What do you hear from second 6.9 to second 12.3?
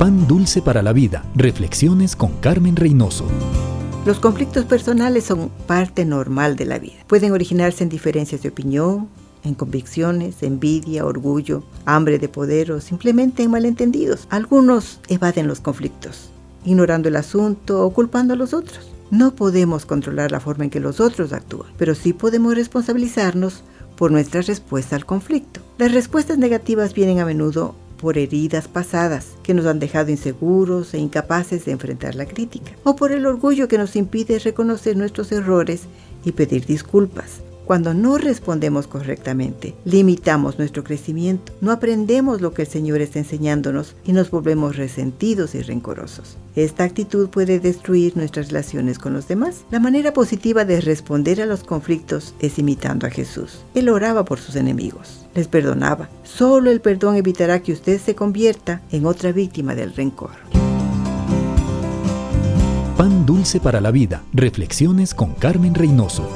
Pueden originarse en diferencias de opinión, en convicciones, envidia, orgullo, hambre de